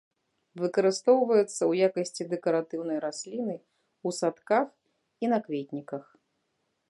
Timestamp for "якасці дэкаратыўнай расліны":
1.89-3.55